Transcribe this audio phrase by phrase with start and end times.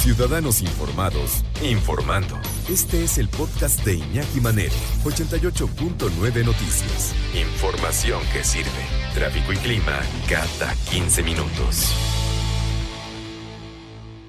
[0.00, 2.34] Ciudadanos informados, informando.
[2.70, 4.72] Este es el podcast de Iñaki Manero,
[5.04, 7.14] 88.9 Noticias.
[7.34, 8.70] Información que sirve.
[9.12, 11.94] Tráfico y clima cada 15 minutos.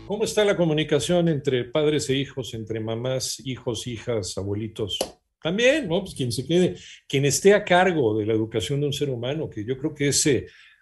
[0.07, 4.99] ¿Cómo está la comunicación entre padres e hijos, entre mamás, hijos, hijas, abuelitos?
[5.41, 6.02] También, ¿no?
[6.02, 6.75] Pues quien se quede,
[7.08, 10.09] quien esté a cargo de la educación de un ser humano, que yo creo que
[10.09, 10.30] es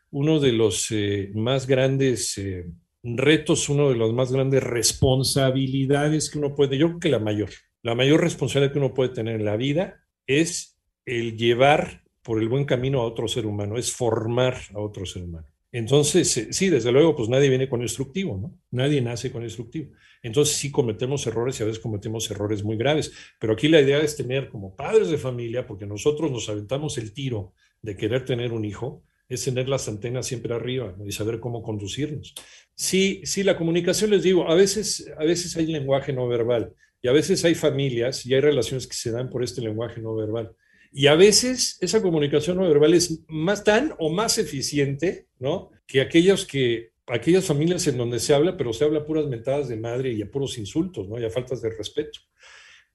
[0.09, 2.65] uno de los eh, más grandes eh,
[3.03, 7.49] retos, uno de las más grandes responsabilidades que uno puede, yo creo que la mayor,
[7.81, 12.49] la mayor responsabilidad que uno puede tener en la vida es el llevar por el
[12.49, 15.47] buen camino a otro ser humano, es formar a otro ser humano.
[15.71, 18.59] Entonces, eh, sí, desde luego, pues nadie viene con instructivo, ¿no?
[18.71, 19.91] Nadie nace con instructivo.
[20.21, 23.99] Entonces sí cometemos errores y a veces cometemos errores muy graves, pero aquí la idea
[23.99, 28.51] es tener como padres de familia, porque nosotros nos aventamos el tiro de querer tener
[28.51, 32.33] un hijo, es tener las antenas siempre arriba y saber cómo conducirnos.
[32.79, 37.09] Sí, sí, la comunicación, les digo, a veces, a veces hay lenguaje no verbal y
[37.09, 40.55] a veces hay familias y hay relaciones que se dan por este lenguaje no verbal.
[40.89, 45.71] Y a veces esa comunicación no verbal es más tan o más eficiente, ¿no?
[45.85, 49.75] Que aquellos que, aquellas familias en donde se habla, pero se habla puras mentadas de
[49.75, 51.19] madre y a puros insultos, ¿no?
[51.19, 52.21] Y a faltas de respeto.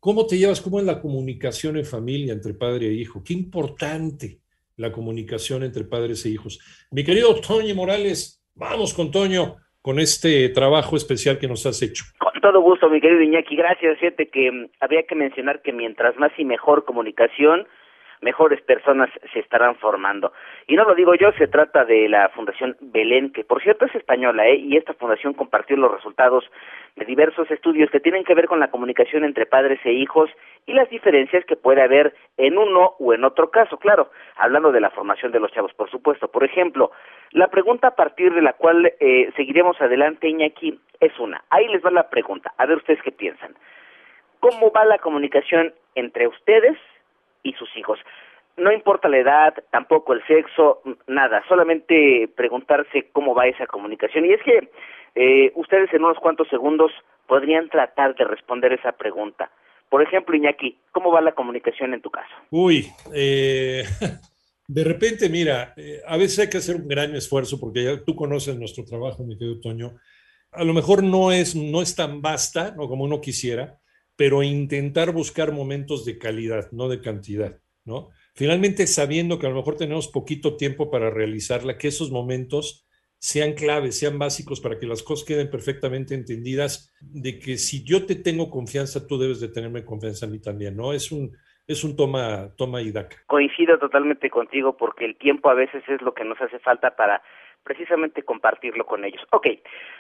[0.01, 0.63] ¿Cómo te llevas?
[0.63, 3.23] ¿Cómo es la comunicación en familia entre padre e hijo?
[3.23, 4.41] Qué importante
[4.77, 6.59] la comunicación entre padres e hijos.
[6.91, 12.05] Mi querido Toño Morales, vamos con Toño, con este trabajo especial que nos has hecho.
[12.17, 13.55] Con todo gusto, mi querido Iñaki.
[13.55, 13.99] Gracias.
[13.99, 17.67] Fíjate que mm, habría que mencionar que mientras más y mejor comunicación,
[18.23, 20.33] mejores personas se estarán formando.
[20.67, 23.95] Y no lo digo yo, se trata de la Fundación Belén, que por cierto es
[23.95, 24.57] española, ¿eh?
[24.57, 26.45] y esta fundación compartió los resultados
[26.97, 30.31] de diversos estudios que tienen que ver con la comunicación entre padres e hijos
[30.67, 34.81] y las diferencias que puede haber en uno o en otro caso, claro, hablando de
[34.81, 36.29] la formación de los chavos, por supuesto.
[36.29, 36.91] Por ejemplo,
[37.33, 41.45] la pregunta a partir de la cual eh, seguiremos adelante, Iñaki, es una.
[41.51, 43.55] Ahí les va la pregunta, a ver ustedes qué piensan.
[44.41, 46.79] ¿Cómo va la comunicación entre ustedes
[47.45, 48.01] y sus hijos.
[48.57, 54.25] No importa la edad, tampoco el sexo, nada, solamente preguntarse cómo va esa comunicación.
[54.27, 54.71] Y es que
[55.15, 56.93] eh, ustedes en unos cuantos segundos
[57.27, 59.51] podrían tratar de responder esa pregunta.
[59.89, 62.35] Por ejemplo, Iñaki, ¿cómo va la comunicación en tu caso?
[62.51, 63.85] Uy, eh,
[64.69, 68.17] de repente, mira, eh, a veces hay que hacer un gran esfuerzo porque ya tú
[68.17, 69.97] conoces nuestro trabajo, mi querido Toño.
[70.53, 72.89] A lo mejor no es, no es tan vasta ¿no?
[72.89, 73.79] como uno quisiera,
[74.17, 78.11] pero intentar buscar momentos de calidad, no de cantidad, ¿no?
[78.35, 82.84] Finalmente, sabiendo que a lo mejor tenemos poquito tiempo para realizarla, que esos momentos
[83.25, 88.05] sean claves, sean básicos para que las cosas queden perfectamente entendidas, de que si yo
[88.05, 90.93] te tengo confianza, tú debes de tenerme confianza a mí también, ¿no?
[90.93, 91.35] Es un,
[91.67, 93.17] es un toma, toma y daca.
[93.27, 97.23] Coincido totalmente contigo porque el tiempo a veces es lo que nos hace falta para
[97.63, 99.23] precisamente compartirlo con ellos.
[99.31, 99.47] Ok,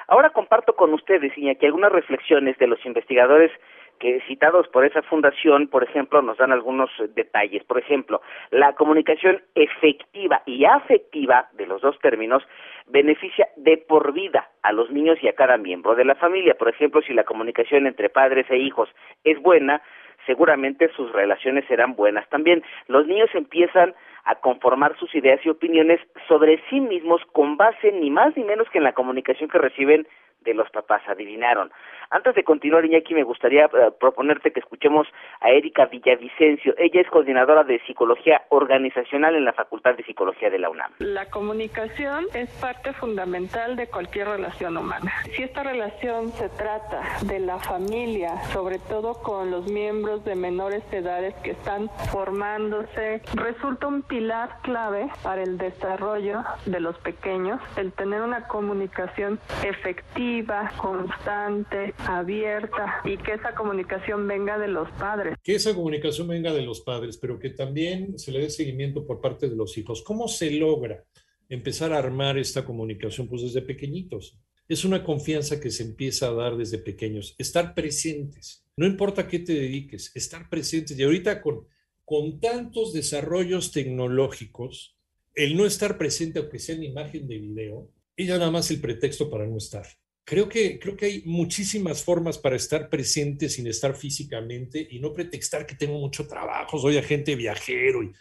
[0.07, 3.51] ahora comparto con ustedes, Iñaki, algunas reflexiones de los investigadores
[3.99, 7.65] que citados por esa fundación, por ejemplo, nos dan algunos detalles.
[7.65, 12.43] Por ejemplo, la comunicación efectiva y afectiva de los dos términos
[12.87, 16.55] beneficia de por vida a los niños y a cada miembro de la familia.
[16.55, 18.89] Por ejemplo, si la comunicación entre padres e hijos
[19.25, 19.83] es buena,
[20.27, 22.63] seguramente sus relaciones serán buenas también.
[22.89, 23.95] Los niños empiezan
[24.25, 28.69] a conformar sus ideas y opiniones sobre sí mismos con base ni más ni menos
[28.71, 30.07] que en la comunicación que reciben
[30.45, 31.73] de los papás, adivinaron.
[32.11, 35.07] Antes de continuar, Iñaki, me gustaría eh, proponerte que escuchemos
[35.41, 36.75] a Erika Villavicencio.
[36.79, 40.93] Ella es coordinadora de Psicología Organizacional en la Facultad de Psicología de la UNAM.
[40.99, 45.13] La comunicación es parte fundamental de cualquier relación humana.
[45.35, 50.85] Si esta relación se trata de la familia, sobre todo con los miembros de menores
[50.93, 57.93] edades que están formándose, resulta un pilar clave para el desarrollo de los pequeños el
[57.93, 60.34] tener una comunicación efectiva
[60.81, 65.37] constante, abierta y que esa comunicación venga de los padres.
[65.43, 69.21] Que esa comunicación venga de los padres, pero que también se le dé seguimiento por
[69.21, 70.03] parte de los hijos.
[70.03, 71.05] ¿Cómo se logra
[71.49, 73.29] empezar a armar esta comunicación?
[73.29, 74.39] Pues desde pequeñitos.
[74.67, 77.35] Es una confianza que se empieza a dar desde pequeños.
[77.39, 78.65] Estar presentes.
[78.77, 80.99] No importa qué te dediques, estar presentes.
[80.99, 81.67] Y ahorita con,
[82.05, 84.97] con tantos desarrollos tecnológicos,
[85.35, 89.29] el no estar presente, aunque sea en imagen de video, ella nada más el pretexto
[89.29, 89.87] para no estar.
[90.27, 95.13] Creo que, creo que hay muchísimas formas para estar presente sin estar físicamente y no
[95.13, 98.03] pretextar que tengo mucho trabajo, soy agente viajero.
[98.03, 98.13] Y,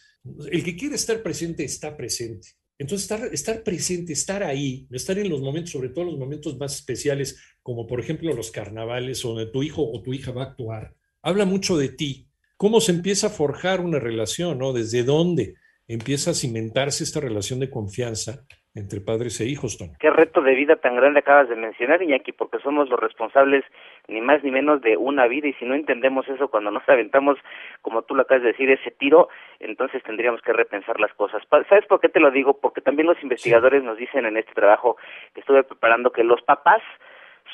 [0.51, 2.49] el que quiere estar presente está presente.
[2.77, 6.75] Entonces, estar, estar presente, estar ahí, estar en los momentos, sobre todo los momentos más
[6.75, 10.95] especiales, como por ejemplo los carnavales, donde tu hijo o tu hija va a actuar,
[11.21, 12.27] habla mucho de ti.
[12.57, 14.57] ¿Cómo se empieza a forjar una relación?
[14.57, 14.73] ¿no?
[14.73, 15.55] ¿Desde dónde
[15.87, 18.45] empieza a cimentarse esta relación de confianza?
[18.75, 19.91] Entre padres e hijos, Tony.
[19.99, 23.63] Qué reto de vida tan grande acabas de mencionar, Iñaki, porque somos los responsables
[24.07, 27.37] ni más ni menos de una vida y si no entendemos eso cuando nos aventamos,
[27.81, 29.29] como tú lo acabas de decir, ese tiro,
[29.59, 31.43] entonces tendríamos que repensar las cosas.
[31.49, 32.59] ¿Sabes por qué te lo digo?
[32.59, 34.97] Porque también los investigadores nos dicen en este trabajo
[35.33, 36.81] que estuve preparando que los papás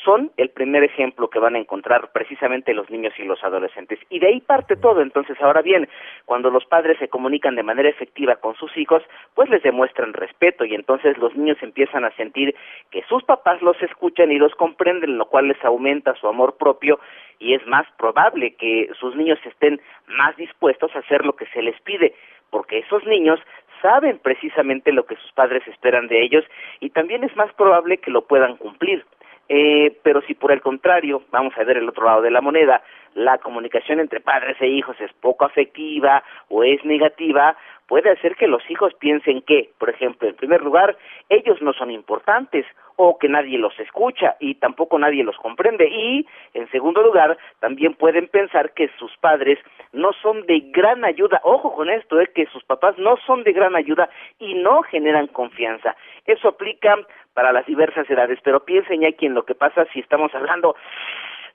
[0.09, 4.00] son el primer ejemplo que van a encontrar precisamente los niños y los adolescentes.
[4.09, 5.01] Y de ahí parte todo.
[5.01, 5.88] Entonces, ahora bien,
[6.25, 9.03] cuando los padres se comunican de manera efectiva con sus hijos,
[9.35, 12.56] pues les demuestran respeto y entonces los niños empiezan a sentir
[12.89, 17.00] que sus papás los escuchan y los comprenden, lo cual les aumenta su amor propio
[17.38, 21.61] y es más probable que sus niños estén más dispuestos a hacer lo que se
[21.61, 22.15] les pide,
[22.50, 23.39] porque esos niños
[23.83, 26.44] saben precisamente lo que sus padres esperan de ellos
[26.79, 29.06] y también es más probable que lo puedan cumplir.
[29.50, 32.84] Eh, pero si por el contrario, vamos a ver el otro lado de la moneda,
[33.15, 37.56] la comunicación entre padres e hijos es poco afectiva o es negativa,
[37.88, 40.95] puede hacer que los hijos piensen que, por ejemplo, en primer lugar,
[41.27, 42.65] ellos no son importantes
[42.95, 47.95] o que nadie los escucha y tampoco nadie los comprende y, en segundo lugar, también
[47.95, 49.57] pueden pensar que sus padres
[49.94, 53.53] no son de gran ayuda, ojo con esto, es que sus papás no son de
[53.53, 55.95] gran ayuda y no generan confianza.
[56.25, 56.95] Eso aplica
[57.33, 60.75] para las diversas edades, pero piensen ya aquí en lo que pasa si estamos hablando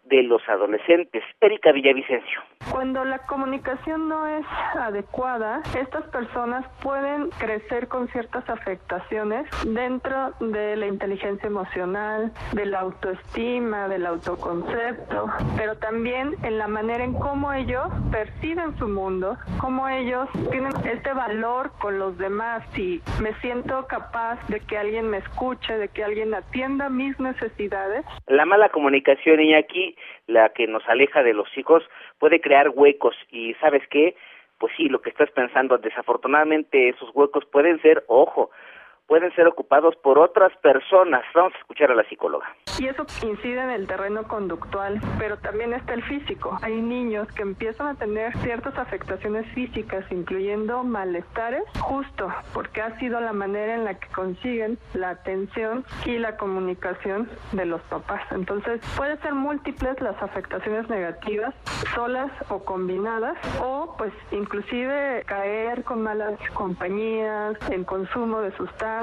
[0.05, 1.23] de los adolescentes.
[1.41, 2.43] Erika Villavicencio.
[2.71, 10.77] Cuando la comunicación no es adecuada, estas personas pueden crecer con ciertas afectaciones dentro de
[10.77, 17.53] la inteligencia emocional, de la autoestima, del autoconcepto, pero también en la manera en cómo
[17.53, 23.87] ellos perciben su mundo, cómo ellos tienen este valor con los demás y me siento
[23.87, 28.05] capaz de que alguien me escuche, de que alguien atienda mis necesidades.
[28.27, 29.94] La mala comunicación, y aquí
[30.27, 31.83] la que nos aleja de los hijos,
[32.19, 33.17] puede crear huecos.
[33.31, 34.17] Y sabes qué,
[34.59, 38.51] pues sí, lo que estás pensando, desafortunadamente esos huecos pueden ser, ojo,
[39.07, 41.25] pueden ser ocupados por otras personas.
[41.35, 42.47] Vamos a escuchar a la psicóloga.
[42.79, 46.59] Y eso incide en el terreno conductual, pero también está el físico.
[46.63, 53.21] Hay niños que empiezan a tener ciertas afectaciones físicas, incluyendo malestares, justo porque ha sido
[53.21, 58.23] la manera en la que consiguen la atención y la comunicación de los papás.
[58.33, 61.55] Entonces, puede ser múltiples las afectaciones negativas,
[61.95, 68.94] solas o combinadas, o pues inclusive caer con malas compañías, en consumo de sustancias,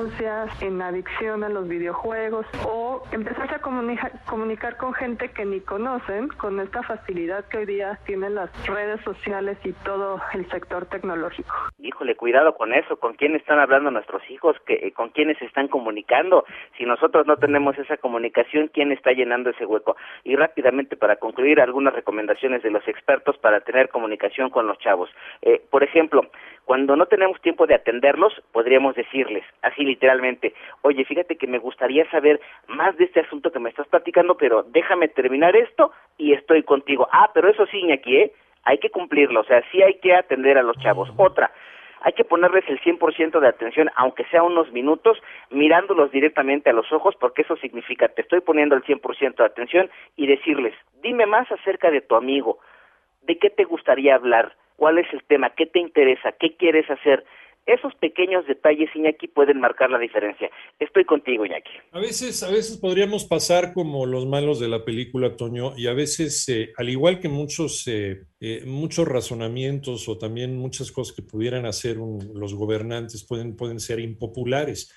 [0.62, 6.62] en adicción a los videojuegos o empezar a comunicar con gente que ni conocen con
[6.62, 11.54] esta facilidad que hoy día tienen las redes sociales y todo el sector tecnológico.
[11.80, 16.46] Híjole, cuidado con eso, con quién están hablando nuestros hijos, que, con quiénes están comunicando.
[16.78, 19.98] Si nosotros no tenemos esa comunicación, ¿quién está llenando ese hueco?
[20.24, 25.10] Y rápidamente, para concluir, algunas recomendaciones de los expertos para tener comunicación con los chavos.
[25.42, 26.22] Eh, por ejemplo,
[26.64, 32.10] cuando no tenemos tiempo de atenderlos, podríamos decirles, así literalmente, oye, fíjate que me gustaría
[32.10, 36.64] saber más de este asunto que me estás platicando, pero déjame terminar esto y estoy
[36.64, 37.08] contigo.
[37.12, 38.32] Ah, pero eso sí, Iñaki, ¿eh?
[38.64, 41.12] hay que cumplirlo, o sea, sí hay que atender a los chavos.
[41.18, 41.52] Otra,
[42.02, 45.18] hay que ponerles el 100% de atención, aunque sea unos minutos,
[45.50, 49.90] mirándolos directamente a los ojos, porque eso significa, te estoy poniendo el 100% de atención
[50.16, 52.60] y decirles, dime más acerca de tu amigo,
[53.22, 57.24] de qué te gustaría hablar, cuál es el tema, qué te interesa, qué quieres hacer.
[57.68, 60.50] Esos pequeños detalles, Iñaki, pueden marcar la diferencia.
[60.80, 61.72] Estoy contigo, Iñaki.
[61.92, 65.94] A veces, a veces podríamos pasar como los malos de la película, Toño, y a
[65.94, 71.22] veces, eh, al igual que muchos, eh, eh, muchos razonamientos o también muchas cosas que
[71.22, 74.92] pudieran hacer los gobernantes pueden, pueden ser impopulares,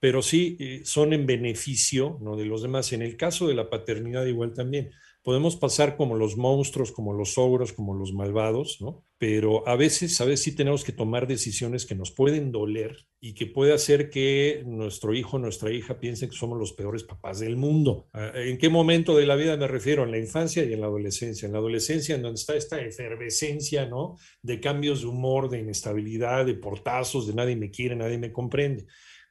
[0.00, 2.36] pero sí son en beneficio ¿no?
[2.36, 2.92] de los demás.
[2.92, 4.90] En el caso de la paternidad, igual también
[5.26, 9.04] podemos pasar como los monstruos, como los ogros, como los malvados, ¿no?
[9.18, 13.34] Pero a veces, a veces sí tenemos que tomar decisiones que nos pueden doler y
[13.34, 17.56] que puede hacer que nuestro hijo, nuestra hija piensen que somos los peores papás del
[17.56, 18.08] mundo.
[18.12, 20.04] Ah, ¿En qué momento de la vida me refiero?
[20.04, 21.46] En la infancia y en la adolescencia.
[21.46, 24.14] En la adolescencia, en donde está esta efervescencia, ¿no?
[24.42, 28.86] De cambios de humor, de inestabilidad, de portazos, de nadie me quiere, nadie me comprende.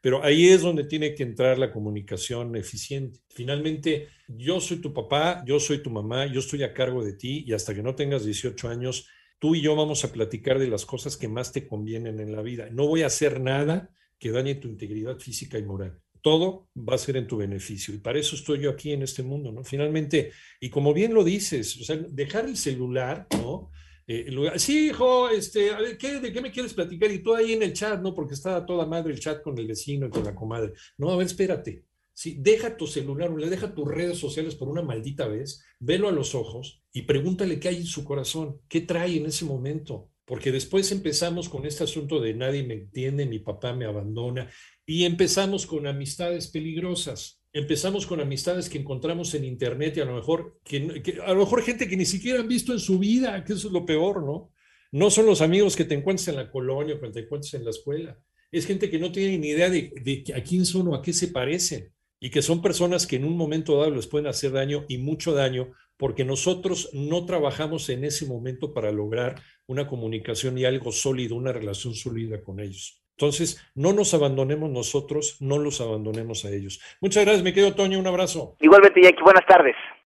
[0.06, 3.22] Pero ahí es donde tiene que entrar la comunicación eficiente.
[3.34, 7.44] Finalmente, yo soy tu papá, yo soy tu mamá, yo estoy a cargo de ti
[7.48, 9.08] y hasta que no tengas 18 años,
[9.40, 12.44] tú y yo vamos a platicar de las cosas que más te convienen en la
[12.44, 12.70] vida.
[12.70, 16.00] No voy a hacer nada que dañe tu integridad física y moral.
[16.22, 17.92] todo va a ser en tu beneficio.
[17.92, 19.64] Y para eso estoy yo aquí en este mundo, ¿no?
[19.64, 23.72] Finalmente, y como bien lo dices, o sea, dejar el celular, ¿no?
[24.08, 27.12] Eh, sí, hijo, este, a ver, ¿qué, ¿de qué me quieres platicar?
[27.12, 28.14] Y tú ahí en el chat, ¿no?
[28.14, 30.74] Porque está toda madre el chat con el vecino y con la comadre.
[30.98, 31.86] No, a ver, espérate.
[32.14, 36.34] Sí, deja tu celular, deja tus redes sociales por una maldita vez, velo a los
[36.34, 40.12] ojos y pregúntale qué hay en su corazón, qué trae en ese momento.
[40.24, 44.50] Porque después empezamos con este asunto de nadie me entiende, mi papá me abandona,
[44.86, 47.42] y empezamos con amistades peligrosas.
[47.56, 51.62] Empezamos con amistades que encontramos en internet y a lo mejor que, a lo mejor
[51.64, 54.52] gente que ni siquiera han visto en su vida, que eso es lo peor, ¿no?
[54.92, 57.64] No son los amigos que te encuentras en la colonia o que te encuentras en
[57.64, 58.20] la escuela.
[58.52, 61.14] Es gente que no tiene ni idea de, de a quién son o a qué
[61.14, 64.84] se parecen y que son personas que en un momento dado les pueden hacer daño
[64.90, 70.66] y mucho daño porque nosotros no trabajamos en ese momento para lograr una comunicación y
[70.66, 73.05] algo sólido, una relación sólida con ellos.
[73.18, 76.82] Entonces, no nos abandonemos nosotros, no los abandonemos a ellos.
[77.00, 78.58] Muchas gracias, mi querido Toño, un abrazo.
[78.60, 79.76] Igualmente, Jackie, buenas tardes.